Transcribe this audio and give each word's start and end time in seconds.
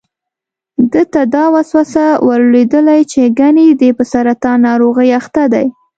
ده 0.91 1.01
ته 1.13 1.21
دا 1.35 1.45
وسوسه 1.55 2.05
ور 2.27 2.41
لوېدلې 2.51 2.99
چې 3.11 3.21
ګني 3.39 3.67
دی 3.79 3.89
په 3.97 4.03
سرطان 4.11 4.57
ناروغۍ 4.67 5.09
اخته 5.19 5.43
دی. 5.53 5.65